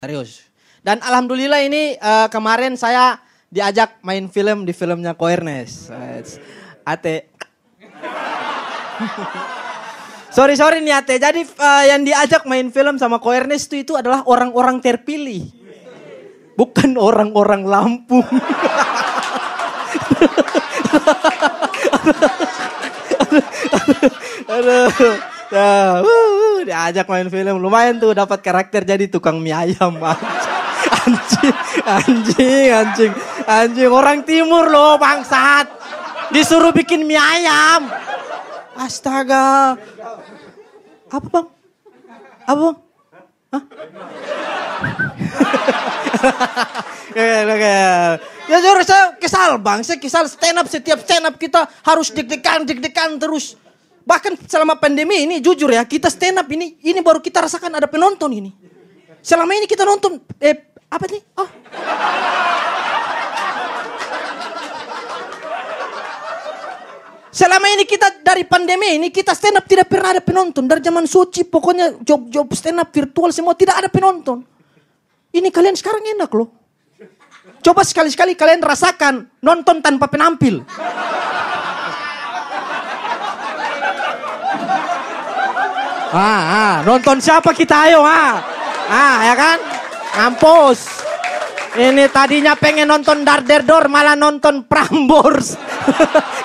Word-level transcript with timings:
Serius. 0.00 0.48
Dan 0.80 0.96
alhamdulillah 1.04 1.60
ini 1.60 1.92
uh, 2.00 2.24
kemarin 2.32 2.72
saya 2.72 3.20
diajak 3.52 4.00
main 4.00 4.32
film 4.32 4.64
di 4.64 4.72
filmnya 4.72 5.12
Ko 5.12 5.28
Ernest. 5.28 5.92
Ate. 6.88 7.28
sorry 10.40 10.56
sorry 10.56 10.80
nih 10.80 11.04
Ate. 11.04 11.20
Jadi 11.20 11.44
uh, 11.44 11.84
yang 11.84 12.00
diajak 12.00 12.48
main 12.48 12.72
film 12.72 12.96
sama 12.96 13.20
Ko 13.20 13.28
Ernest 13.28 13.68
itu, 13.68 13.84
itu 13.84 13.92
adalah 13.92 14.24
orang-orang 14.24 14.80
terpilih. 14.80 15.52
Bukan 16.56 16.96
orang-orang 16.96 17.68
Lampung. 17.68 18.24
aduh, 24.48 25.12
Ya, 25.50 25.98
uh, 25.98 26.62
diajak 26.62 27.10
main 27.10 27.26
film 27.26 27.58
lumayan 27.58 27.98
tuh 27.98 28.14
dapat 28.14 28.38
karakter 28.38 28.86
jadi 28.86 29.10
tukang 29.10 29.42
mie 29.42 29.50
ayam 29.50 29.98
anjing, 31.00 31.54
anjing, 31.82 32.68
anjing, 32.70 33.12
anjing 33.50 33.90
orang 33.90 34.22
timur 34.22 34.70
loh 34.70 34.94
bangsat. 34.94 35.66
Disuruh 36.30 36.70
bikin 36.70 37.02
mie 37.02 37.18
ayam. 37.18 37.90
Astaga. 38.78 39.74
Apa 41.10 41.26
bang? 41.26 41.46
Apa 42.46 42.60
bang? 42.62 42.76
Hah? 43.50 43.62
ya 47.18 48.18
jujur 48.46 48.78
saya 48.86 49.18
kesal 49.18 49.58
bang, 49.58 49.82
saya 49.82 49.98
kesal 49.98 50.30
stand 50.30 50.62
up 50.62 50.66
setiap 50.70 51.02
stand 51.02 51.26
up 51.26 51.34
kita 51.34 51.66
harus 51.82 52.14
deg-degan 52.14 53.18
terus. 53.18 53.58
Bahkan 54.04 54.48
selama 54.48 54.80
pandemi 54.80 55.28
ini 55.28 55.38
jujur 55.38 55.70
ya, 55.70 55.84
kita 55.84 56.08
stand 56.08 56.40
up 56.40 56.48
ini 56.50 56.80
ini 56.82 57.00
baru 57.04 57.20
kita 57.20 57.44
rasakan 57.44 57.76
ada 57.76 57.86
penonton 57.86 58.32
ini. 58.32 58.50
Selama 59.20 59.52
ini 59.52 59.68
kita 59.68 59.84
nonton 59.84 60.16
eh 60.40 60.72
apa 60.88 61.04
nih? 61.06 61.22
Oh. 61.36 61.48
Selama 67.30 67.66
ini 67.70 67.86
kita 67.86 68.26
dari 68.26 68.42
pandemi 68.42 68.98
ini 68.98 69.08
kita 69.14 69.32
stand 69.38 69.62
up 69.62 69.64
tidak 69.64 69.86
pernah 69.86 70.18
ada 70.18 70.22
penonton. 70.24 70.66
Dari 70.66 70.82
zaman 70.82 71.06
suci 71.06 71.46
pokoknya 71.46 72.02
job-job 72.02 72.50
stand 72.58 72.82
up 72.82 72.90
virtual 72.90 73.30
semua 73.30 73.54
tidak 73.54 73.78
ada 73.78 73.88
penonton. 73.88 74.42
Ini 75.30 75.48
kalian 75.54 75.78
sekarang 75.78 76.02
enak 76.18 76.30
loh. 76.34 76.50
Coba 77.62 77.86
sekali-sekali 77.86 78.34
kalian 78.34 78.64
rasakan 78.64 79.30
nonton 79.44 79.78
tanpa 79.78 80.10
penampil. 80.10 80.64
Ah, 86.10 86.42
ah, 86.42 86.74
nonton 86.82 87.22
siapa 87.22 87.54
kita 87.54 87.86
ayo 87.86 88.02
ah. 88.02 88.42
Ah, 88.90 89.16
ya 89.30 89.34
kan? 89.38 89.58
Ngampus. 90.18 90.78
Ini 91.78 92.10
tadinya 92.10 92.58
pengen 92.58 92.90
nonton 92.90 93.22
Darderdor 93.22 93.86
malah 93.86 94.18
nonton 94.18 94.66
Prambors. 94.66 95.54